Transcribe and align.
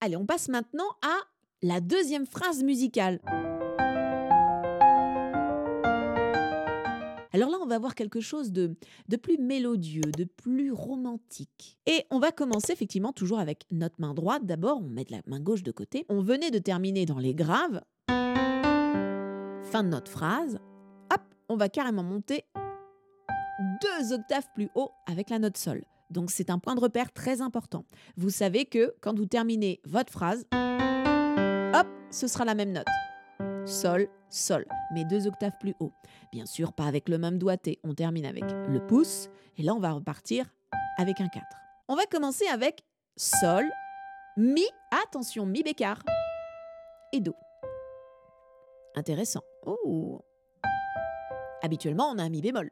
Allez, 0.00 0.14
on 0.14 0.26
passe 0.26 0.48
maintenant 0.48 0.88
à 1.02 1.16
la 1.60 1.80
deuxième 1.80 2.24
phrase 2.24 2.62
musicale. 2.62 3.20
Alors 7.32 7.50
là, 7.50 7.58
on 7.60 7.66
va 7.66 7.80
voir 7.80 7.96
quelque 7.96 8.20
chose 8.20 8.52
de, 8.52 8.76
de 9.08 9.16
plus 9.16 9.38
mélodieux, 9.38 10.12
de 10.16 10.22
plus 10.22 10.70
romantique. 10.70 11.78
Et 11.86 12.04
on 12.10 12.20
va 12.20 12.30
commencer 12.30 12.72
effectivement 12.72 13.12
toujours 13.12 13.40
avec 13.40 13.64
notre 13.72 13.96
main 13.98 14.14
droite. 14.14 14.46
D'abord, 14.46 14.78
on 14.78 14.88
met 14.88 15.04
la 15.10 15.20
main 15.26 15.40
gauche 15.40 15.64
de 15.64 15.72
côté. 15.72 16.06
On 16.08 16.20
venait 16.20 16.52
de 16.52 16.58
terminer 16.58 17.04
dans 17.04 17.18
les 17.18 17.34
graves. 17.34 17.82
Fin 18.08 19.82
de 19.82 19.88
notre 19.88 20.10
phrase. 20.10 20.60
Hop, 21.12 21.22
on 21.48 21.56
va 21.56 21.68
carrément 21.68 22.04
monter 22.04 22.44
deux 23.82 24.12
octaves 24.12 24.46
plus 24.54 24.70
haut 24.76 24.92
avec 25.06 25.28
la 25.30 25.40
note 25.40 25.56
sol. 25.56 25.84
Donc 26.10 26.30
c'est 26.30 26.50
un 26.50 26.58
point 26.58 26.74
de 26.74 26.80
repère 26.80 27.12
très 27.12 27.40
important. 27.40 27.84
Vous 28.16 28.30
savez 28.30 28.64
que 28.64 28.94
quand 29.00 29.16
vous 29.16 29.26
terminez 29.26 29.80
votre 29.84 30.12
phrase, 30.12 30.46
hop, 30.52 31.86
ce 32.10 32.26
sera 32.26 32.44
la 32.44 32.54
même 32.54 32.72
note. 32.72 32.86
Sol, 33.66 34.08
sol, 34.30 34.66
mais 34.94 35.04
deux 35.04 35.26
octaves 35.26 35.52
plus 35.60 35.74
haut. 35.80 35.92
Bien 36.32 36.46
sûr, 36.46 36.72
pas 36.72 36.86
avec 36.86 37.08
le 37.08 37.18
même 37.18 37.38
doigté. 37.38 37.78
On 37.84 37.94
termine 37.94 38.24
avec 38.24 38.44
le 38.44 38.84
pouce 38.86 39.28
et 39.58 39.62
là 39.62 39.74
on 39.74 39.80
va 39.80 39.92
repartir 39.92 40.46
avec 40.96 41.20
un 41.20 41.28
4. 41.28 41.44
On 41.88 41.94
va 41.94 42.06
commencer 42.06 42.46
avec 42.46 42.84
sol, 43.16 43.64
mi, 44.36 44.64
attention, 45.04 45.44
mi 45.46 45.62
bécard 45.62 46.02
et 47.12 47.20
do. 47.20 47.34
Intéressant. 48.94 49.42
Oh. 49.64 50.24
Habituellement, 51.62 52.10
on 52.10 52.18
a 52.18 52.22
un 52.22 52.28
mi 52.28 52.40
bémol. 52.40 52.68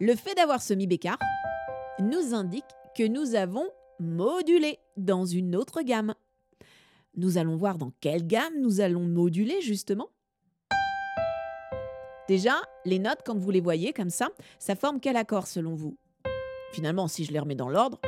Le 0.00 0.14
fait 0.16 0.34
d'avoir 0.34 0.60
ce 0.60 0.74
mi 0.74 0.86
bécard 0.86 1.18
nous 1.98 2.34
indique 2.34 2.64
que 2.96 3.06
nous 3.06 3.34
avons 3.34 3.68
modulé 4.00 4.78
dans 4.96 5.24
une 5.24 5.54
autre 5.56 5.82
gamme. 5.82 6.14
Nous 7.16 7.38
allons 7.38 7.56
voir 7.56 7.78
dans 7.78 7.92
quelle 8.00 8.26
gamme 8.26 8.60
nous 8.60 8.80
allons 8.80 9.04
moduler 9.04 9.60
justement. 9.60 10.08
Déjà, 12.26 12.54
les 12.84 12.98
notes, 12.98 13.20
quand 13.24 13.36
vous 13.36 13.50
les 13.50 13.60
voyez 13.60 13.92
comme 13.92 14.10
ça, 14.10 14.30
ça 14.58 14.74
forme 14.74 14.98
quel 14.98 15.16
accord 15.16 15.46
selon 15.46 15.74
vous? 15.74 15.96
Finalement, 16.72 17.06
si 17.06 17.24
je 17.24 17.32
les 17.32 17.38
remets 17.38 17.54
dans 17.54 17.68
l'ordre, 17.68 18.00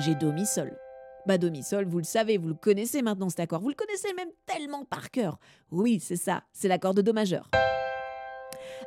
j'ai 0.00 0.14
Do, 0.16 0.32
Mi, 0.32 0.44
Sol. 0.44 0.76
Bah, 1.24 1.38
Do, 1.38 1.50
Mi, 1.50 1.62
Sol, 1.62 1.86
vous 1.86 1.98
le 1.98 2.04
savez, 2.04 2.36
vous 2.36 2.48
le 2.48 2.54
connaissez 2.54 3.00
maintenant 3.00 3.30
cet 3.30 3.40
accord. 3.40 3.60
Vous 3.60 3.68
le 3.68 3.74
connaissez 3.74 4.12
même 4.14 4.30
tellement 4.44 4.84
par 4.84 5.10
cœur. 5.10 5.38
Oui, 5.70 6.00
c'est 6.00 6.16
ça, 6.16 6.42
c'est 6.52 6.68
l'accord 6.68 6.92
de 6.92 7.02
Do 7.02 7.12
majeur. 7.12 7.48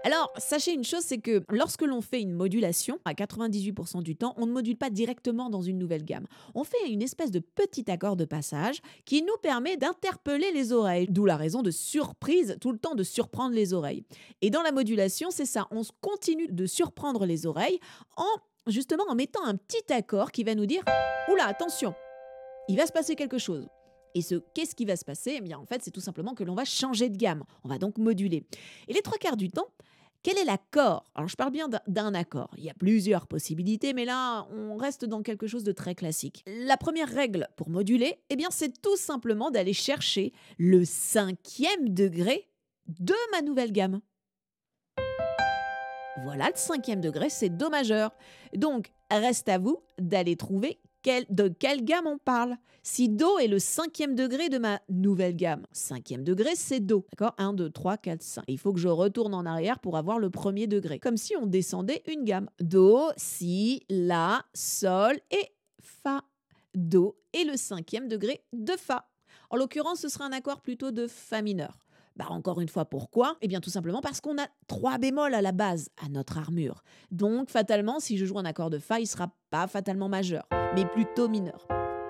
Alors, 0.03 0.31
sachez 0.37 0.73
une 0.73 0.83
chose, 0.83 1.01
c'est 1.01 1.17
que 1.17 1.43
lorsque 1.49 1.81
l'on 1.81 2.01
fait 2.01 2.21
une 2.21 2.33
modulation, 2.33 2.99
à 3.05 3.13
98% 3.13 4.03
du 4.03 4.15
temps, 4.15 4.33
on 4.37 4.45
ne 4.45 4.51
module 4.51 4.77
pas 4.77 4.89
directement 4.89 5.49
dans 5.49 5.61
une 5.61 5.77
nouvelle 5.77 6.03
gamme. 6.03 6.25
On 6.55 6.63
fait 6.63 6.89
une 6.89 7.01
espèce 7.01 7.31
de 7.31 7.39
petit 7.39 7.89
accord 7.89 8.15
de 8.15 8.25
passage 8.25 8.81
qui 9.05 9.21
nous 9.21 9.37
permet 9.41 9.77
d'interpeller 9.77 10.51
les 10.51 10.71
oreilles, 10.71 11.07
d'où 11.09 11.25
la 11.25 11.37
raison 11.37 11.61
de 11.61 11.71
surprise, 11.71 12.57
tout 12.61 12.71
le 12.71 12.77
temps 12.77 12.95
de 12.95 13.03
surprendre 13.03 13.55
les 13.55 13.73
oreilles. 13.73 14.03
Et 14.41 14.49
dans 14.49 14.61
la 14.61 14.71
modulation, 14.71 15.29
c'est 15.31 15.45
ça, 15.45 15.67
on 15.71 15.81
continue 16.01 16.47
de 16.47 16.65
surprendre 16.65 17.25
les 17.25 17.45
oreilles 17.45 17.79
en 18.15 18.25
justement 18.67 19.05
en 19.07 19.15
mettant 19.15 19.45
un 19.45 19.55
petit 19.55 19.93
accord 19.93 20.31
qui 20.31 20.43
va 20.43 20.55
nous 20.55 20.65
dire 20.65 20.83
Oula, 21.31 21.45
attention, 21.47 21.93
il 22.67 22.77
va 22.77 22.85
se 22.85 22.91
passer 22.91 23.15
quelque 23.15 23.37
chose. 23.37 23.67
Et 24.15 24.21
ce 24.21 24.35
qu'est-ce 24.53 24.75
qui 24.75 24.85
va 24.85 24.95
se 24.95 25.05
passer? 25.05 25.35
Eh 25.37 25.41
bien, 25.41 25.57
en 25.57 25.65
fait, 25.65 25.83
c'est 25.83 25.91
tout 25.91 26.01
simplement 26.01 26.33
que 26.33 26.43
l'on 26.43 26.55
va 26.55 26.65
changer 26.65 27.09
de 27.09 27.17
gamme. 27.17 27.43
On 27.63 27.69
va 27.69 27.77
donc 27.77 27.97
moduler. 27.97 28.45
Et 28.87 28.93
les 28.93 29.01
trois 29.01 29.17
quarts 29.17 29.37
du 29.37 29.49
temps, 29.49 29.67
quel 30.23 30.37
est 30.37 30.45
l'accord? 30.45 31.05
Alors, 31.15 31.29
je 31.29 31.35
parle 31.35 31.51
bien 31.51 31.69
d'un 31.87 32.13
accord. 32.13 32.49
Il 32.57 32.63
y 32.63 32.69
a 32.69 32.73
plusieurs 32.73 33.27
possibilités, 33.27 33.93
mais 33.93 34.05
là, 34.05 34.47
on 34.51 34.75
reste 34.75 35.05
dans 35.05 35.21
quelque 35.21 35.47
chose 35.47 35.63
de 35.63 35.71
très 35.71 35.95
classique. 35.95 36.43
La 36.47 36.77
première 36.77 37.07
règle 37.07 37.47
pour 37.55 37.69
moduler, 37.69 38.19
eh 38.29 38.35
bien, 38.35 38.49
c'est 38.51 38.81
tout 38.81 38.97
simplement 38.97 39.51
d'aller 39.51 39.73
chercher 39.73 40.33
le 40.57 40.83
cinquième 40.83 41.93
degré 41.93 42.49
de 42.87 43.15
ma 43.31 43.41
nouvelle 43.41 43.71
gamme. 43.71 44.01
Voilà, 46.23 46.47
le 46.47 46.55
cinquième 46.55 46.99
degré, 46.99 47.29
c'est 47.29 47.49
Do 47.49 47.69
majeur. 47.69 48.11
Donc, 48.53 48.91
reste 49.11 49.47
à 49.49 49.59
vous 49.59 49.83
d'aller 49.99 50.35
trouver 50.35 50.79
de 51.29 51.47
quelle 51.47 51.83
gamme 51.83 52.07
on 52.07 52.17
parle. 52.17 52.57
Si 52.83 53.09
Do 53.09 53.37
est 53.39 53.47
le 53.47 53.59
cinquième 53.59 54.15
degré 54.15 54.49
de 54.49 54.57
ma 54.57 54.79
nouvelle 54.89 55.35
gamme, 55.35 55.65
cinquième 55.71 56.23
degré, 56.23 56.55
c'est 56.55 56.79
Do. 56.79 57.05
D'accord? 57.11 57.35
1, 57.37 57.53
2, 57.53 57.69
3, 57.69 57.97
4, 57.97 58.21
5. 58.21 58.43
Il 58.47 58.57
faut 58.57 58.73
que 58.73 58.79
je 58.79 58.87
retourne 58.87 59.33
en 59.33 59.45
arrière 59.45 59.79
pour 59.79 59.97
avoir 59.97 60.19
le 60.19 60.29
premier 60.29 60.67
degré. 60.67 60.99
Comme 60.99 61.17
si 61.17 61.35
on 61.35 61.45
descendait 61.45 62.03
une 62.07 62.23
gamme. 62.23 62.49
Do, 62.59 63.09
Si, 63.17 63.83
La, 63.89 64.45
Sol 64.53 65.17
et 65.31 65.51
Fa. 65.81 66.21
Do 66.75 67.17
est 67.33 67.43
le 67.43 67.57
cinquième 67.57 68.07
degré 68.07 68.41
de 68.53 68.73
Fa. 68.77 69.09
En 69.49 69.57
l'occurrence, 69.57 69.99
ce 69.99 70.09
sera 70.09 70.25
un 70.25 70.31
accord 70.31 70.61
plutôt 70.61 70.91
de 70.91 71.07
Fa 71.07 71.41
mineur. 71.41 71.87
Bah 72.17 72.25
encore 72.29 72.59
une 72.61 72.67
fois, 72.67 72.85
pourquoi? 72.85 73.37
Eh 73.41 73.47
bien 73.47 73.59
tout 73.61 73.69
simplement 73.69 74.01
parce 74.01 74.21
qu'on 74.21 74.39
a 74.39 74.47
trois 74.67 74.97
bémols 74.97 75.35
à 75.35 75.41
la 75.41 75.51
base 75.51 75.89
à 76.03 76.09
notre 76.09 76.39
armure. 76.39 76.83
Donc 77.11 77.51
fatalement, 77.51 77.99
si 77.99 78.17
je 78.17 78.25
joue 78.25 78.39
un 78.39 78.45
accord 78.45 78.71
de 78.71 78.79
Fa, 78.79 78.99
il 78.99 79.05
sera 79.05 79.31
pas 79.49 79.67
fatalement 79.67 80.09
majeur, 80.09 80.47
mais 80.75 80.85
plutôt 80.85 81.27
mineur. 81.27 81.67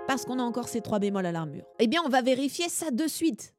Parce 0.08 0.26
qu'on 0.26 0.40
a 0.40 0.44
encore 0.44 0.68
ces 0.68 0.82
trois 0.82 1.00
bémols 1.00 1.26
à 1.26 1.32
l'armure. 1.32 1.66
Eh 1.80 1.88
bien 1.88 2.02
on 2.06 2.10
va 2.10 2.22
vérifier 2.22 2.70
ça 2.70 2.92
de 2.92 3.08
suite. 3.08 3.54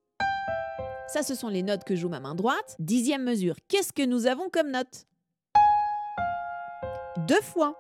Ça, 1.09 1.23
ce 1.23 1.35
sont 1.35 1.49
les 1.49 1.63
notes 1.63 1.85
que 1.85 1.97
joue 1.97 2.11
ma 2.11 2.21
main 2.21 2.35
droite. 2.35 2.77
Dixième 2.79 3.25
mesure, 3.25 3.57
qu'est-ce 3.69 3.95
que 3.95 4.05
nous 4.05 4.27
avons 4.27 4.51
comme 4.51 4.71
note? 4.71 5.07
Deux 7.27 7.41
fois. 7.41 7.75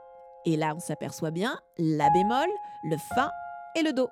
Et 0.46 0.56
là, 0.56 0.74
on 0.74 0.80
s'aperçoit 0.80 1.30
bien 1.30 1.58
La 1.78 2.08
bémol, 2.10 2.48
le 2.84 2.96
Fa 3.14 3.30
et 3.76 3.82
le 3.82 3.92
Do. 3.92 4.08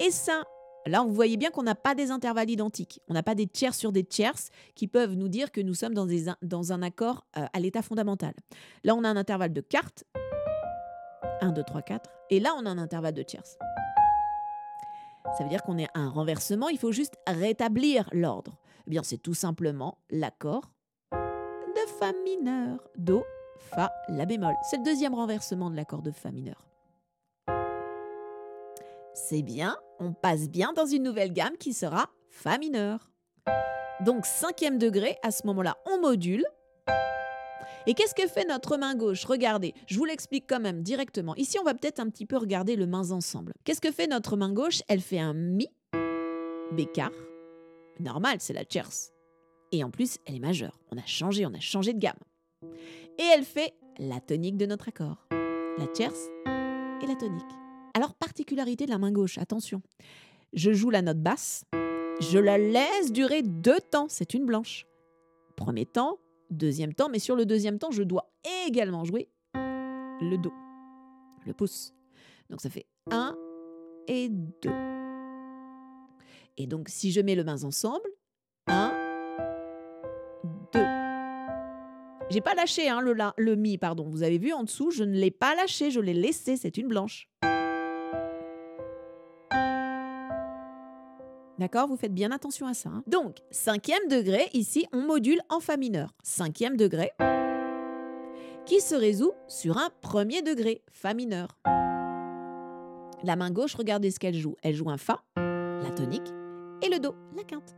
Et 0.00 0.10
ça, 0.10 0.44
Là, 0.86 1.02
vous 1.02 1.12
voyez 1.12 1.36
bien 1.36 1.50
qu'on 1.50 1.64
n'a 1.64 1.74
pas 1.74 1.94
des 1.94 2.10
intervalles 2.10 2.48
identiques. 2.48 3.00
On 3.08 3.14
n'a 3.14 3.22
pas 3.22 3.34
des 3.34 3.46
tiers 3.46 3.74
sur 3.74 3.92
des 3.92 4.04
tierces 4.04 4.48
qui 4.74 4.88
peuvent 4.88 5.14
nous 5.14 5.28
dire 5.28 5.52
que 5.52 5.60
nous 5.60 5.74
sommes 5.74 5.92
dans, 5.92 6.72
un 6.72 6.82
accord 6.82 7.26
euh, 7.36 7.44
à 7.52 7.60
l'état 7.60 7.82
fondamental. 7.82 8.32
Là, 8.84 8.94
on 8.94 9.04
a 9.04 9.08
un 9.08 9.16
intervalle 9.16 9.52
de 9.52 9.60
quartes. 9.60 10.04
1, 11.40 11.52
2, 11.52 11.62
3, 11.62 11.82
4. 11.82 12.10
Et 12.30 12.40
là, 12.40 12.54
on 12.56 12.66
a 12.66 12.70
un 12.70 12.78
intervalle 12.78 13.14
de 13.14 13.22
tierces. 13.22 13.58
Ça 15.36 15.44
veut 15.44 15.50
dire 15.50 15.62
qu'on 15.62 15.78
est 15.78 15.88
à 15.94 16.00
un 16.00 16.08
renversement, 16.08 16.68
il 16.68 16.78
faut 16.78 16.92
juste 16.92 17.14
rétablir 17.26 18.08
l'ordre. 18.12 18.56
Eh 18.86 18.90
bien, 18.90 19.02
c'est 19.02 19.18
tout 19.18 19.34
simplement 19.34 19.98
l'accord 20.10 20.70
de 21.12 21.90
Fa 21.98 22.12
mineur. 22.24 22.78
Do, 22.96 23.24
Fa, 23.58 23.92
La 24.08 24.24
bémol. 24.24 24.54
C'est 24.70 24.78
le 24.78 24.84
deuxième 24.84 25.14
renversement 25.14 25.70
de 25.70 25.76
l'accord 25.76 26.02
de 26.02 26.10
Fa 26.10 26.30
mineur. 26.30 26.64
C'est 29.14 29.42
bien, 29.42 29.76
on 29.98 30.12
passe 30.12 30.48
bien 30.48 30.72
dans 30.72 30.86
une 30.86 31.02
nouvelle 31.02 31.32
gamme 31.32 31.56
qui 31.58 31.74
sera 31.74 32.08
Fa 32.30 32.56
mineur. 32.56 33.10
Donc 34.00 34.26
cinquième 34.26 34.78
degré, 34.78 35.16
à 35.22 35.30
ce 35.30 35.46
moment-là, 35.48 35.76
on 35.86 36.00
module. 36.00 36.44
Et 37.86 37.94
qu'est-ce 37.94 38.14
que 38.14 38.28
fait 38.28 38.44
notre 38.44 38.76
main 38.76 38.94
gauche? 38.94 39.24
Regardez, 39.24 39.74
je 39.86 39.96
vous 39.98 40.04
l'explique 40.04 40.44
quand 40.48 40.60
même 40.60 40.82
directement. 40.82 41.34
Ici, 41.36 41.58
on 41.58 41.64
va 41.64 41.74
peut-être 41.74 42.00
un 42.00 42.08
petit 42.10 42.26
peu 42.26 42.36
regarder 42.36 42.76
le 42.76 42.86
mains 42.86 43.10
ensemble. 43.10 43.52
Qu'est-ce 43.64 43.80
que 43.80 43.92
fait 43.92 44.06
notre 44.06 44.36
main 44.36 44.52
gauche? 44.52 44.82
Elle 44.88 45.00
fait 45.00 45.18
un 45.18 45.34
mi 45.34 45.68
bécard. 46.72 47.12
Normal, 48.00 48.36
c'est 48.40 48.52
la 48.52 48.64
tierce. 48.64 49.12
Et 49.72 49.82
en 49.84 49.90
plus, 49.90 50.18
elle 50.26 50.36
est 50.36 50.40
majeure. 50.40 50.78
On 50.92 50.98
a 50.98 51.06
changé, 51.06 51.46
on 51.46 51.54
a 51.54 51.60
changé 51.60 51.92
de 51.92 51.98
gamme. 51.98 52.18
Et 53.18 53.24
elle 53.34 53.44
fait 53.44 53.74
la 53.98 54.20
tonique 54.20 54.56
de 54.56 54.66
notre 54.66 54.88
accord. 54.88 55.26
La 55.78 55.86
tierce 55.86 56.28
et 57.02 57.06
la 57.06 57.14
tonique. 57.14 57.44
Alors, 57.94 58.14
particularité 58.14 58.86
de 58.86 58.90
la 58.90 58.98
main 58.98 59.12
gauche, 59.12 59.38
attention. 59.38 59.82
Je 60.52 60.72
joue 60.72 60.90
la 60.90 61.02
note 61.02 61.20
basse, 61.20 61.64
je 62.20 62.38
la 62.38 62.58
laisse 62.58 63.12
durer 63.12 63.42
deux 63.42 63.80
temps, 63.80 64.06
c'est 64.08 64.34
une 64.34 64.46
blanche. 64.46 64.86
Premier 65.56 65.86
temps, 65.86 66.18
deuxième 66.50 66.94
temps, 66.94 67.08
mais 67.08 67.18
sur 67.18 67.36
le 67.36 67.46
deuxième 67.46 67.78
temps, 67.78 67.90
je 67.90 68.02
dois 68.02 68.30
également 68.66 69.04
jouer 69.04 69.28
le 69.54 70.36
Do, 70.36 70.52
le 71.46 71.52
pouce. 71.52 71.94
Donc 72.50 72.60
ça 72.60 72.70
fait 72.70 72.86
1 73.10 73.36
et 74.08 74.28
2. 74.28 74.70
Et 76.56 76.66
donc 76.66 76.88
si 76.88 77.12
je 77.12 77.20
mets 77.20 77.34
les 77.34 77.44
mains 77.44 77.64
ensemble, 77.64 78.08
1, 78.66 78.92
2. 80.72 80.80
J'ai 82.30 82.40
pas 82.40 82.54
lâché 82.54 82.88
hein, 82.88 83.00
le, 83.00 83.14
le 83.36 83.56
Mi, 83.56 83.78
pardon. 83.78 84.08
Vous 84.08 84.22
avez 84.22 84.38
vu 84.38 84.52
en 84.52 84.64
dessous, 84.64 84.90
je 84.90 85.04
ne 85.04 85.14
l'ai 85.14 85.30
pas 85.30 85.54
lâché, 85.54 85.90
je 85.90 86.00
l'ai 86.00 86.14
laissé, 86.14 86.56
c'est 86.56 86.76
une 86.76 86.88
blanche. 86.88 87.28
D'accord 91.58 91.88
Vous 91.88 91.96
faites 91.96 92.14
bien 92.14 92.30
attention 92.30 92.66
à 92.66 92.74
ça. 92.74 92.88
Hein. 92.90 93.02
Donc, 93.06 93.38
cinquième 93.50 94.06
degré, 94.08 94.48
ici, 94.52 94.86
on 94.92 95.02
module 95.02 95.40
en 95.48 95.58
Fa 95.58 95.76
mineur. 95.76 96.14
Cinquième 96.22 96.76
degré, 96.76 97.10
qui 98.64 98.80
se 98.80 98.94
résout 98.94 99.32
sur 99.48 99.78
un 99.78 99.88
premier 100.02 100.42
degré, 100.42 100.82
Fa 100.92 101.14
mineur. 101.14 101.48
La 103.24 103.34
main 103.34 103.50
gauche, 103.50 103.74
regardez 103.74 104.10
ce 104.10 104.20
qu'elle 104.20 104.36
joue. 104.36 104.56
Elle 104.62 104.74
joue 104.74 104.90
un 104.90 104.98
Fa, 104.98 105.22
la 105.36 105.90
tonique, 105.90 106.28
et 106.82 106.88
le 106.88 107.00
Do, 107.00 107.16
la 107.34 107.42
quinte. 107.42 107.74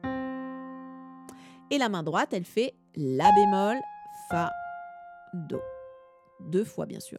Et 1.71 1.79
la 1.79 1.89
main 1.89 2.03
droite, 2.03 2.31
elle 2.33 2.45
fait 2.45 2.75
La 2.97 3.31
bémol, 3.33 3.79
Fa, 4.29 4.51
Do. 5.33 5.61
Deux 6.41 6.65
fois, 6.65 6.85
bien 6.85 7.01
sûr. 7.01 7.19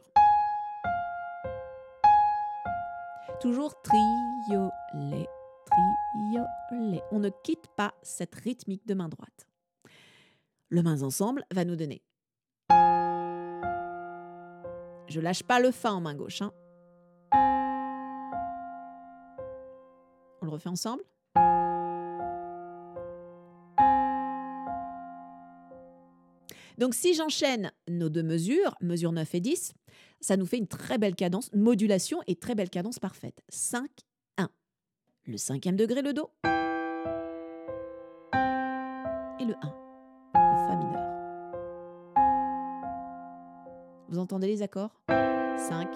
Toujours 3.39 3.73
triolet, 3.81 5.27
On 7.11 7.19
ne 7.19 7.29
quitte 7.43 7.67
pas 7.75 7.93
cette 8.01 8.35
rythmique 8.35 8.85
de 8.87 8.93
main 8.93 9.09
droite. 9.09 9.47
Le 10.69 10.81
mains 10.83 11.01
ensemble 11.03 11.45
va 11.51 11.65
nous 11.65 11.75
donner. 11.75 12.01
Je 15.07 15.19
lâche 15.19 15.43
pas 15.43 15.59
le 15.59 15.71
fa 15.71 15.93
en 15.93 15.99
main 15.99 16.15
gauche. 16.15 16.41
Hein. 16.41 16.51
On 20.41 20.45
le 20.45 20.51
refait 20.51 20.69
ensemble 20.69 21.03
Donc 26.77 26.95
si 26.95 27.13
j'enchaîne 27.13 27.71
nos 27.87 28.09
deux 28.09 28.23
mesures, 28.23 28.73
mesure 28.81 29.11
9 29.11 29.35
et 29.35 29.39
10, 29.39 29.73
ça 30.19 30.35
nous 30.35 30.47
fait 30.47 30.57
une 30.57 30.67
très 30.67 30.97
belle 30.97 31.15
cadence, 31.15 31.51
modulation 31.53 32.21
et 32.25 32.35
très 32.35 32.55
belle 32.55 32.71
cadence 32.71 32.97
parfaite. 32.97 33.43
5, 33.49 33.83
1. 33.83 34.10
Le 35.27 35.37
cinquième 35.37 35.75
degré, 35.75 36.01
le 36.01 36.13
Do. 36.13 36.31
Et 39.39 39.45
le 39.45 39.53
1, 39.53 39.75
le 40.33 40.57
Fa 40.67 40.75
mineur. 40.75 41.07
Vous 44.09 44.17
entendez 44.17 44.47
les 44.47 44.63
accords? 44.63 44.99
5, 45.07 45.87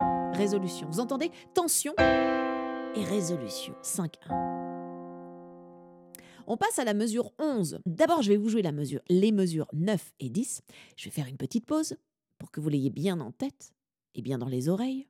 1. 0.00 0.32
Résolution. 0.32 0.88
Vous 0.90 1.00
entendez? 1.00 1.30
Tension 1.52 1.92
et 1.98 3.04
résolution. 3.04 3.74
5, 3.82 4.16
1. 4.30 6.12
On 6.46 6.56
passe 6.56 6.78
à 6.78 6.84
la 6.84 6.94
mesure 6.94 7.32
11. 7.38 7.80
D'abord, 7.84 8.22
je 8.22 8.30
vais 8.30 8.38
vous 8.38 8.48
jouer 8.48 8.62
les 8.62 9.32
mesures 9.32 9.68
9 9.74 10.12
et 10.20 10.30
10. 10.30 10.62
Je 10.96 11.04
vais 11.04 11.10
faire 11.10 11.26
une 11.26 11.36
petite 11.36 11.66
pause 11.66 11.98
pour 12.38 12.50
que 12.50 12.60
vous 12.60 12.70
l'ayez 12.70 12.90
bien 12.90 13.20
en 13.20 13.30
tête 13.30 13.74
et 14.14 14.22
bien 14.22 14.38
dans 14.38 14.48
les 14.48 14.70
oreilles. 14.70 15.06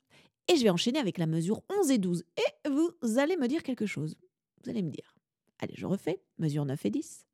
Et 0.48 0.56
je 0.56 0.62
vais 0.62 0.70
enchaîner 0.70 0.98
avec 0.98 1.18
la 1.18 1.26
mesure 1.26 1.62
11 1.80 1.90
et 1.90 1.98
12. 1.98 2.24
Et 2.36 2.68
vous 2.68 3.18
allez 3.18 3.36
me 3.36 3.48
dire 3.48 3.62
quelque 3.62 3.86
chose. 3.86 4.16
Vous 4.62 4.70
allez 4.70 4.82
me 4.82 4.90
dire. 4.90 5.14
Allez, 5.58 5.74
je 5.76 5.86
refais. 5.86 6.22
Mesure 6.38 6.64
9 6.64 6.84
et 6.84 6.90
10. 6.90 7.26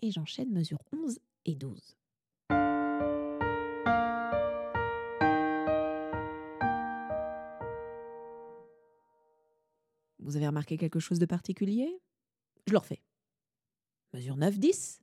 Et 0.00 0.10
j'enchaîne 0.10 0.52
mesure 0.52 0.78
11 0.92 1.18
et 1.46 1.54
12. 1.54 1.96
Vous 10.18 10.36
avez 10.36 10.46
remarqué 10.46 10.76
quelque 10.76 10.98
chose 11.00 11.18
de 11.18 11.26
particulier? 11.26 12.00
Je 12.66 12.72
le 12.72 12.78
refais. 12.78 13.00
Mesure 14.12 14.36
9, 14.36 14.58
10. 14.58 15.02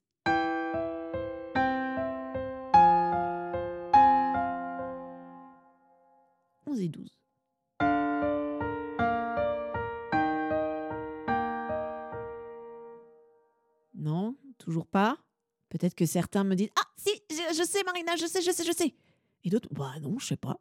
Et 6.80 6.90
12. 6.90 7.20
Non, 13.94 14.36
toujours 14.58 14.88
pas. 14.88 15.18
Peut-être 15.70 15.94
que 15.96 16.06
certains 16.06 16.44
me 16.44 16.56
disent 16.56 16.70
Ah, 16.80 16.88
si, 16.98 17.12
je, 17.30 17.58
je, 17.58 17.64
sais, 17.64 17.84
Marina, 17.84 18.16
je 18.16 18.26
sais, 18.26 18.42
je 18.42 18.52
sais, 18.52 18.64
je 18.64 18.72
sais. 18.72 18.96
Et 19.44 19.50
d'autres 19.50 19.70
Bah 19.72 19.94
non, 20.02 20.18
je 20.20 20.28
sais 20.28 20.38
pas. 20.38 20.60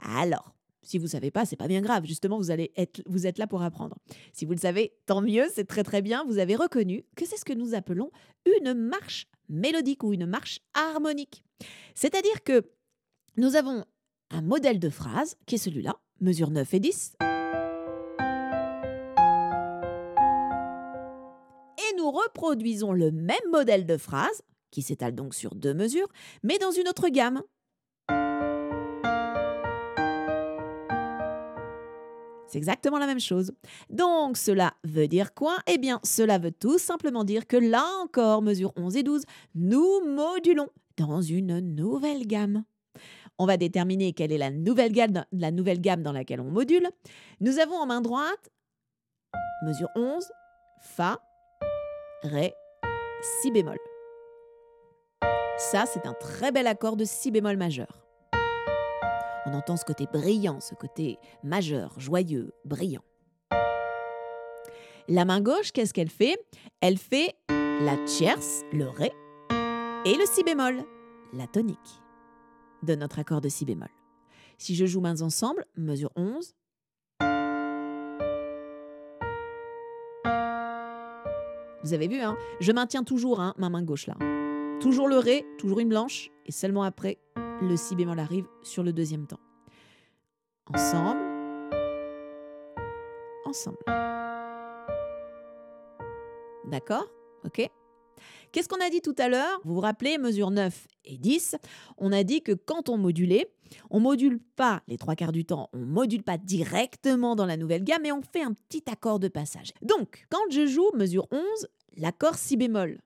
Alors, 0.00 0.54
si 0.82 0.98
vous 0.98 1.06
savez 1.06 1.30
pas, 1.30 1.44
c'est 1.44 1.56
pas 1.56 1.68
bien 1.68 1.82
grave. 1.82 2.04
Justement, 2.04 2.36
vous, 2.38 2.50
allez 2.50 2.72
être, 2.76 3.02
vous 3.06 3.26
êtes 3.26 3.38
là 3.38 3.46
pour 3.46 3.62
apprendre. 3.62 3.96
Si 4.32 4.44
vous 4.44 4.52
le 4.52 4.58
savez, 4.58 4.92
tant 5.06 5.20
mieux, 5.20 5.46
c'est 5.54 5.66
très 5.66 5.82
très 5.82 6.02
bien. 6.02 6.24
Vous 6.24 6.38
avez 6.38 6.56
reconnu 6.56 7.04
que 7.16 7.26
c'est 7.26 7.36
ce 7.36 7.44
que 7.44 7.52
nous 7.52 7.74
appelons 7.74 8.10
une 8.60 8.74
marche 8.74 9.26
mélodique 9.48 10.02
ou 10.04 10.12
une 10.12 10.26
marche 10.26 10.60
harmonique. 10.74 11.42
C'est-à-dire 11.94 12.42
que 12.42 12.62
nous 13.36 13.56
avons 13.56 13.84
un 14.30 14.42
modèle 14.42 14.78
de 14.78 14.90
phrase 14.90 15.36
qui 15.46 15.54
est 15.56 15.58
celui-là, 15.58 15.96
mesure 16.20 16.50
9 16.50 16.74
et 16.74 16.80
10. 16.80 17.16
Et 21.78 21.96
nous 21.96 22.10
reproduisons 22.10 22.92
le 22.92 23.10
même 23.10 23.36
modèle 23.50 23.86
de 23.86 23.96
phrase, 23.96 24.42
qui 24.70 24.82
s'étale 24.82 25.14
donc 25.14 25.34
sur 25.34 25.54
deux 25.54 25.74
mesures, 25.74 26.08
mais 26.42 26.58
dans 26.58 26.70
une 26.70 26.88
autre 26.88 27.08
gamme. 27.08 27.42
C'est 32.48 32.58
exactement 32.58 32.98
la 32.98 33.06
même 33.06 33.20
chose. 33.20 33.52
Donc 33.90 34.36
cela 34.36 34.74
veut 34.84 35.08
dire 35.08 35.34
quoi? 35.34 35.56
Eh 35.66 35.78
bien, 35.78 36.00
cela 36.04 36.38
veut 36.38 36.52
tout 36.52 36.78
simplement 36.78 37.24
dire 37.24 37.46
que 37.46 37.56
là 37.56 37.84
encore, 38.02 38.40
mesure 38.40 38.72
11 38.76 38.96
et 38.96 39.02
12, 39.02 39.24
nous 39.54 40.00
modulons 40.06 40.68
dans 40.96 41.20
une 41.20 41.58
nouvelle 41.60 42.26
gamme. 42.26 42.64
On 43.38 43.46
va 43.46 43.56
déterminer 43.56 44.12
quelle 44.12 44.32
est 44.32 44.38
la 44.38 44.50
nouvelle 44.50 44.92
gamme, 44.92 46.02
dans 46.02 46.12
laquelle 46.12 46.40
on 46.40 46.50
module. 46.50 46.88
Nous 47.40 47.58
avons 47.58 47.76
en 47.76 47.86
main 47.86 48.00
droite, 48.00 48.50
mesure 49.62 49.88
11, 49.94 50.24
Fa, 50.80 51.20
Ré, 52.22 52.54
Si 53.40 53.50
bémol. 53.50 53.76
Ça, 55.58 55.84
c'est 55.86 56.06
un 56.06 56.14
très 56.14 56.50
bel 56.52 56.66
accord 56.66 56.96
de 56.96 57.04
Si 57.04 57.30
bémol 57.30 57.56
majeur. 57.56 58.06
On 59.46 59.54
entend 59.54 59.76
ce 59.76 59.84
côté 59.84 60.06
brillant, 60.12 60.60
ce 60.60 60.74
côté 60.74 61.18
majeur, 61.42 61.98
joyeux, 61.98 62.52
brillant. 62.64 63.04
La 65.08 65.24
main 65.24 65.40
gauche, 65.40 65.72
qu'est-ce 65.72 65.94
qu'elle 65.94 66.10
fait? 66.10 66.36
Elle 66.80 66.98
fait 66.98 67.34
la 67.48 67.96
tierce, 68.06 68.62
le 68.72 68.88
ré, 68.88 69.12
et 70.04 70.14
le 70.16 70.24
si 70.26 70.42
bémol, 70.42 70.82
la 71.32 71.46
tonique, 71.46 72.00
de 72.82 72.94
notre 72.94 73.18
accord 73.18 73.40
de 73.40 73.48
si 73.48 73.64
bémol. 73.64 73.88
Si 74.58 74.74
je 74.74 74.86
joue 74.86 75.00
mains 75.00 75.22
ensemble, 75.22 75.64
mesure 75.76 76.10
11. 76.16 76.54
Vous 81.82 81.92
avez 81.92 82.08
vu, 82.08 82.20
hein 82.20 82.36
je 82.60 82.72
maintiens 82.72 83.04
toujours 83.04 83.40
hein, 83.40 83.54
ma 83.58 83.68
main 83.68 83.82
gauche 83.82 84.06
là. 84.06 84.16
Toujours 84.80 85.08
le 85.08 85.18
ré, 85.18 85.46
toujours 85.58 85.80
une 85.80 85.88
blanche, 85.88 86.30
et 86.44 86.52
seulement 86.52 86.82
après, 86.82 87.18
le 87.62 87.76
si 87.76 87.94
bémol 87.94 88.18
arrive 88.18 88.46
sur 88.62 88.82
le 88.82 88.92
deuxième 88.92 89.26
temps. 89.26 89.40
Ensemble. 90.72 91.20
Ensemble. 93.44 93.78
D'accord? 96.66 97.06
Ok? 97.44 97.70
Qu'est-ce 98.56 98.70
qu'on 98.70 98.80
a 98.80 98.88
dit 98.88 99.02
tout 99.02 99.14
à 99.18 99.28
l'heure? 99.28 99.60
Vous 99.64 99.74
vous 99.74 99.80
rappelez, 99.82 100.16
mesure 100.16 100.50
9 100.50 100.86
et 101.04 101.18
10, 101.18 101.56
on 101.98 102.10
a 102.10 102.24
dit 102.24 102.40
que 102.40 102.52
quand 102.52 102.88
on 102.88 102.96
modulait, 102.96 103.52
on 103.90 104.00
module 104.00 104.38
pas 104.38 104.80
les 104.88 104.96
trois 104.96 105.14
quarts 105.14 105.32
du 105.32 105.44
temps, 105.44 105.68
on 105.74 105.80
module 105.80 106.22
pas 106.22 106.38
directement 106.38 107.36
dans 107.36 107.44
la 107.44 107.58
nouvelle 107.58 107.84
gamme, 107.84 108.00
mais 108.02 108.12
on 108.12 108.22
fait 108.22 108.40
un 108.40 108.54
petit 108.54 108.82
accord 108.90 109.20
de 109.20 109.28
passage. 109.28 109.74
Donc, 109.82 110.24
quand 110.30 110.40
je 110.50 110.66
joue 110.66 110.90
mesure 110.94 111.28
11, 111.32 111.42
l'accord 111.98 112.36
si 112.36 112.56
bémol, 112.56 112.98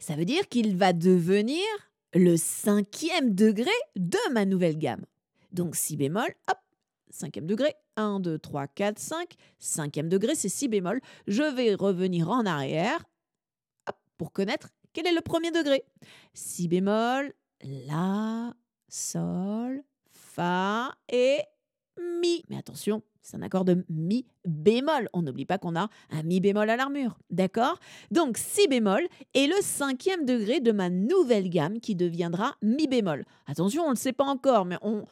Ça 0.00 0.16
veut 0.16 0.24
dire 0.24 0.48
qu'il 0.48 0.76
va 0.76 0.92
devenir 0.92 1.62
le 2.14 2.36
cinquième 2.36 3.32
degré 3.32 3.70
de 3.94 4.18
ma 4.32 4.44
nouvelle 4.44 4.76
gamme. 4.76 5.06
Donc 5.52 5.76
si 5.76 5.96
bémol, 5.96 6.34
hop, 6.50 6.58
cinquième 7.14 7.46
degré, 7.46 7.74
1, 7.96 8.20
2, 8.20 8.38
3, 8.38 8.66
4, 8.66 8.98
5. 8.98 9.34
Cinquième 9.58 10.08
degré, 10.08 10.34
c'est 10.34 10.48
si 10.48 10.68
bémol. 10.68 11.00
Je 11.26 11.42
vais 11.42 11.74
revenir 11.74 12.30
en 12.30 12.44
arrière 12.44 13.04
pour 14.18 14.32
connaître 14.32 14.70
quel 14.92 15.06
est 15.06 15.12
le 15.12 15.20
premier 15.20 15.50
degré. 15.50 15.84
Si 16.34 16.68
bémol, 16.68 17.32
La, 17.62 18.54
Sol, 18.88 19.82
Fa 20.10 20.94
et 21.08 21.40
Mi. 22.20 22.42
Mais 22.48 22.56
attention, 22.56 23.02
c'est 23.24 23.38
un 23.38 23.42
accord 23.42 23.64
de 23.64 23.84
mi 23.88 24.26
bémol. 24.44 25.08
On 25.14 25.22
n'oublie 25.22 25.46
pas 25.46 25.56
qu'on 25.56 25.74
a 25.76 25.88
un 26.10 26.22
mi 26.22 26.40
bémol 26.40 26.68
à 26.68 26.76
l'armure. 26.76 27.18
D'accord? 27.30 27.80
Donc 28.10 28.36
si 28.36 28.68
bémol 28.68 29.00
est 29.32 29.46
le 29.46 29.56
cinquième 29.62 30.26
degré 30.26 30.60
de 30.60 30.72
ma 30.72 30.90
nouvelle 30.90 31.48
gamme 31.48 31.80
qui 31.80 31.96
deviendra 31.96 32.54
mi 32.62 32.86
bémol. 32.86 33.24
Attention, 33.46 33.84
on 33.84 33.88
ne 33.88 33.94
le 33.94 33.98
sait 33.98 34.12
pas 34.12 34.24
encore, 34.24 34.66
mais 34.66 34.76
on, 34.82 35.04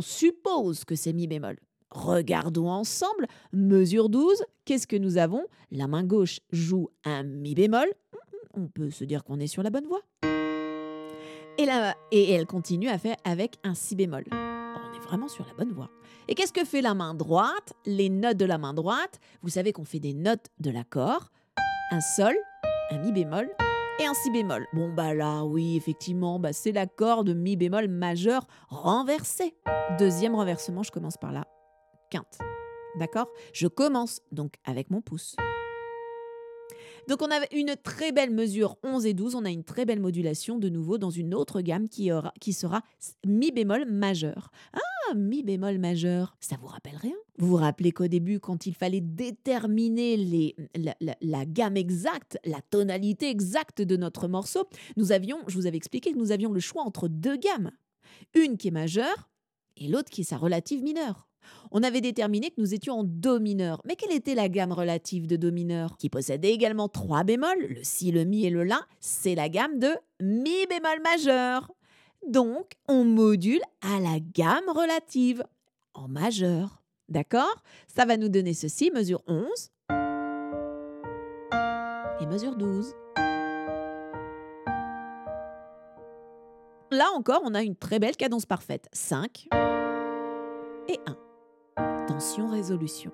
suppose 0.00 0.84
que 0.84 0.94
c'est 0.94 1.14
mi 1.14 1.26
bémol. 1.26 1.56
Regardons 1.90 2.68
ensemble. 2.68 3.26
Mesure 3.52 4.10
12, 4.10 4.44
qu'est-ce 4.66 4.86
que 4.86 4.96
nous 4.96 5.16
avons? 5.16 5.46
La 5.70 5.86
main 5.86 6.04
gauche 6.04 6.40
joue 6.52 6.90
un 7.04 7.22
mi 7.22 7.54
bémol. 7.54 7.88
On 8.52 8.68
peut 8.68 8.90
se 8.90 9.04
dire 9.04 9.24
qu'on 9.24 9.40
est 9.40 9.46
sur 9.46 9.62
la 9.62 9.70
bonne 9.70 9.86
voie. 9.86 10.02
Et, 11.58 11.66
et 12.12 12.32
elle 12.32 12.46
continue 12.46 12.88
à 12.88 12.98
faire 12.98 13.16
avec 13.24 13.56
un 13.64 13.74
si 13.74 13.96
bémol 13.96 14.24
vraiment 15.06 15.28
sur 15.28 15.46
la 15.46 15.54
bonne 15.54 15.72
voie. 15.72 15.90
Et 16.28 16.34
qu'est-ce 16.34 16.52
que 16.52 16.64
fait 16.64 16.82
la 16.82 16.94
main 16.94 17.14
droite? 17.14 17.72
Les 17.86 18.08
notes 18.08 18.36
de 18.36 18.44
la 18.44 18.58
main 18.58 18.74
droite, 18.74 19.20
vous 19.42 19.48
savez 19.48 19.72
qu'on 19.72 19.84
fait 19.84 20.00
des 20.00 20.12
notes 20.12 20.46
de 20.60 20.70
l'accord, 20.70 21.30
un 21.90 22.00
sol, 22.00 22.34
un 22.90 22.98
mi 22.98 23.12
bémol 23.12 23.48
et 24.00 24.06
un 24.06 24.14
si 24.14 24.30
bémol. 24.30 24.66
Bon 24.74 24.92
bah 24.92 25.14
là, 25.14 25.44
oui, 25.44 25.76
effectivement, 25.76 26.38
bah, 26.38 26.52
c'est 26.52 26.72
l'accord 26.72 27.24
de 27.24 27.32
mi 27.32 27.56
bémol 27.56 27.88
majeur 27.88 28.46
renversé. 28.68 29.54
Deuxième 29.98 30.34
renversement, 30.34 30.82
je 30.82 30.90
commence 30.90 31.16
par 31.16 31.32
la 31.32 31.46
quinte. 32.10 32.38
D'accord? 32.98 33.28
Je 33.52 33.68
commence 33.68 34.20
donc 34.32 34.54
avec 34.64 34.90
mon 34.90 35.00
pouce. 35.00 35.36
Donc 37.08 37.22
on 37.22 37.30
a 37.30 37.40
une 37.52 37.76
très 37.82 38.10
belle 38.10 38.32
mesure 38.32 38.76
11 38.82 39.06
et 39.06 39.14
12, 39.14 39.36
on 39.36 39.44
a 39.44 39.50
une 39.50 39.62
très 39.62 39.84
belle 39.84 40.00
modulation 40.00 40.58
de 40.58 40.68
nouveau 40.68 40.98
dans 40.98 41.10
une 41.10 41.34
autre 41.34 41.60
gamme 41.60 41.88
qui, 41.88 42.10
aura, 42.10 42.32
qui 42.40 42.52
sera 42.52 42.82
mi 43.24 43.52
bémol 43.52 43.84
majeur. 43.84 44.50
Ah, 44.72 45.14
mi 45.14 45.44
bémol 45.44 45.78
majeur, 45.78 46.36
ça 46.40 46.56
vous 46.60 46.66
rappelle 46.66 46.96
rien? 46.96 47.14
Vous 47.38 47.46
vous 47.46 47.56
rappelez 47.56 47.92
qu'au 47.92 48.08
début, 48.08 48.40
quand 48.40 48.66
il 48.66 48.74
fallait 48.74 49.00
déterminer 49.00 50.56
la, 50.74 50.96
la, 51.20 51.46
gamme 51.46 51.76
exacte, 51.76 52.38
la 52.44 52.60
tonalité 52.60 53.30
exacte 53.30 53.82
de 53.82 53.96
notre 53.96 54.26
morceau, 54.26 54.64
nous 54.96 55.12
avions, 55.12 55.38
je 55.46 55.54
vous 55.54 55.66
avais 55.66 55.76
expliqué 55.76 56.12
que 56.12 56.18
nous 56.18 56.32
avions 56.32 56.52
le 56.52 56.60
choix 56.60 56.82
entre 56.82 57.06
deux 57.06 57.36
gammes. 57.36 57.70
Une 58.34 58.56
qui 58.56 58.68
est 58.68 58.72
majeure 58.72 59.28
et 59.76 59.86
l'autre 59.86 60.10
qui 60.10 60.22
est 60.22 60.24
sa 60.24 60.38
relative 60.38 60.82
mineure. 60.82 61.25
On 61.70 61.82
avait 61.82 62.00
déterminé 62.00 62.50
que 62.50 62.60
nous 62.60 62.74
étions 62.74 63.00
en 63.00 63.04
Do 63.04 63.38
mineur. 63.38 63.82
Mais 63.84 63.96
quelle 63.96 64.12
était 64.12 64.34
la 64.34 64.48
gamme 64.48 64.72
relative 64.72 65.26
de 65.26 65.36
Do 65.36 65.50
mineur? 65.50 65.96
Qui 65.98 66.08
possédait 66.08 66.52
également 66.52 66.88
trois 66.88 67.24
bémols, 67.24 67.66
le 67.68 67.82
Si, 67.82 68.10
le 68.10 68.24
Mi 68.24 68.46
et 68.46 68.50
le 68.50 68.64
La. 68.64 68.80
C'est 69.00 69.34
la 69.34 69.48
gamme 69.48 69.78
de 69.78 69.90
Mi 70.20 70.66
bémol 70.66 71.02
majeur. 71.02 71.72
Donc, 72.26 72.72
on 72.88 73.04
module 73.04 73.60
à 73.82 74.00
la 74.00 74.18
gamme 74.20 74.68
relative, 74.68 75.44
en 75.94 76.08
majeur. 76.08 76.82
D'accord? 77.08 77.62
Ça 77.86 78.04
va 78.04 78.16
nous 78.16 78.28
donner 78.28 78.54
ceci, 78.54 78.90
mesure 78.90 79.22
11 79.28 79.46
et 82.20 82.26
mesure 82.26 82.56
12. 82.56 82.94
Là 86.90 87.06
encore, 87.14 87.42
on 87.44 87.54
a 87.54 87.62
une 87.62 87.76
très 87.76 87.98
belle 87.98 88.16
cadence 88.16 88.46
parfaite. 88.46 88.88
5 88.92 89.48
et 90.88 90.98
1 91.06 91.25
résolution. 92.50 93.12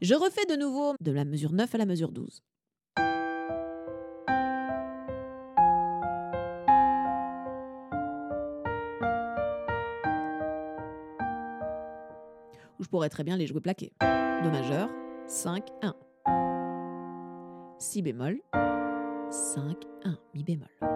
Je 0.00 0.14
refais 0.14 0.44
de 0.46 0.56
nouveau 0.56 0.94
de 1.00 1.12
la 1.12 1.24
mesure 1.24 1.52
9 1.52 1.74
à 1.74 1.78
la 1.78 1.86
mesure 1.86 2.12
12. 2.12 2.42
je 12.80 12.88
pourrais 12.90 13.08
très 13.08 13.24
bien 13.24 13.38
les 13.38 13.46
jouer 13.46 13.62
plaqués. 13.62 13.92
Do 14.00 14.50
majeur, 14.50 14.90
5, 15.26 15.64
1. 15.82 15.94
Si 17.78 18.02
bémol, 18.02 18.40
5, 19.30 19.76
1, 20.04 20.18
mi 20.34 20.44
bémol. 20.44 20.93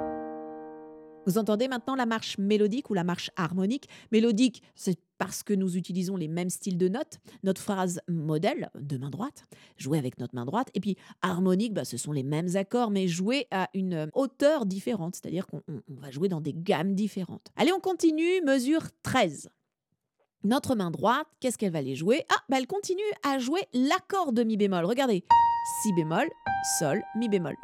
Vous 1.28 1.36
entendez 1.36 1.68
maintenant 1.68 1.94
la 1.94 2.06
marche 2.06 2.38
mélodique 2.38 2.88
ou 2.88 2.94
la 2.94 3.04
marche 3.04 3.30
harmonique. 3.36 3.86
Mélodique, 4.12 4.62
c'est 4.74 4.98
parce 5.18 5.42
que 5.42 5.52
nous 5.52 5.76
utilisons 5.76 6.16
les 6.16 6.26
mêmes 6.26 6.48
styles 6.48 6.78
de 6.78 6.88
notes. 6.88 7.18
Notre 7.42 7.60
phrase 7.60 8.00
modèle, 8.08 8.70
de 8.80 8.96
main 8.96 9.10
droite, 9.10 9.44
jouer 9.76 9.98
avec 9.98 10.18
notre 10.18 10.34
main 10.34 10.46
droite. 10.46 10.70
Et 10.72 10.80
puis 10.80 10.96
harmonique, 11.20 11.74
bah, 11.74 11.84
ce 11.84 11.98
sont 11.98 12.12
les 12.12 12.22
mêmes 12.22 12.56
accords, 12.56 12.90
mais 12.90 13.08
joués 13.08 13.46
à 13.50 13.68
une 13.74 14.08
hauteur 14.14 14.64
différente, 14.64 15.16
c'est-à-dire 15.16 15.46
qu'on 15.46 15.60
va 15.88 16.10
jouer 16.10 16.30
dans 16.30 16.40
des 16.40 16.54
gammes 16.54 16.94
différentes. 16.94 17.48
Allez, 17.56 17.74
on 17.74 17.80
continue, 17.80 18.40
mesure 18.46 18.84
13. 19.02 19.50
Notre 20.44 20.76
main 20.76 20.90
droite, 20.90 21.26
qu'est-ce 21.40 21.58
qu'elle 21.58 21.72
va 21.72 21.80
aller 21.80 21.94
jouer? 21.94 22.24
Ah, 22.30 22.40
bah, 22.48 22.56
elle 22.58 22.66
continue 22.66 23.02
à 23.22 23.38
jouer 23.38 23.60
l'accord 23.74 24.32
de 24.32 24.44
mi 24.44 24.56
bémol. 24.56 24.86
Regardez, 24.86 25.26
si 25.82 25.92
bémol, 25.92 26.26
sol, 26.78 27.02
mi 27.16 27.28
bémol. 27.28 27.54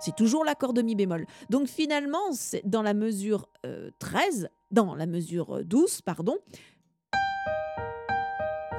C'est 0.00 0.16
toujours 0.16 0.44
l'accord 0.44 0.72
de 0.72 0.82
mi 0.82 0.94
bémol. 0.94 1.26
Donc 1.50 1.68
finalement, 1.68 2.30
dans 2.64 2.82
la 2.82 2.94
mesure 2.94 3.48
13, 3.98 4.44
euh, 4.44 4.48
dans 4.70 4.94
la 4.94 5.06
mesure 5.06 5.62
12, 5.64 5.98
euh, 5.98 6.00
pardon, 6.04 6.38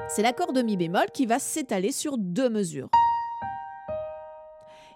c'est 0.08 0.22
l'accord 0.22 0.52
de 0.52 0.62
mi 0.62 0.76
bémol 0.76 1.06
qui 1.14 1.26
va 1.26 1.38
s'étaler 1.38 1.92
sur 1.92 2.18
deux 2.18 2.50
mesures. 2.50 2.90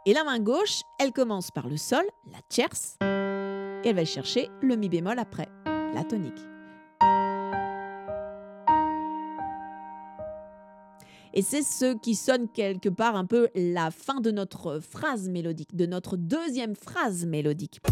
Et 0.04 0.12
la 0.12 0.24
main 0.24 0.38
gauche, 0.38 0.82
elle 1.00 1.12
commence 1.12 1.50
par 1.50 1.68
le 1.68 1.76
sol, 1.76 2.04
la 2.32 2.38
tierce, 2.48 2.96
et 3.02 3.88
elle 3.88 3.96
va 3.96 4.04
chercher 4.04 4.50
le 4.62 4.76
mi 4.76 4.88
bémol 4.88 5.18
après, 5.18 5.48
la 5.94 6.04
tonique. 6.04 6.55
Et 11.38 11.42
c'est 11.42 11.62
ce 11.62 11.94
qui 11.98 12.14
sonne 12.14 12.48
quelque 12.48 12.88
part 12.88 13.14
un 13.14 13.26
peu 13.26 13.48
la 13.54 13.90
fin 13.90 14.22
de 14.22 14.30
notre 14.30 14.80
phrase 14.80 15.28
mélodique, 15.28 15.76
de 15.76 15.84
notre 15.84 16.16
deuxième 16.16 16.74
phrase 16.74 17.26
mélodique. 17.26 17.82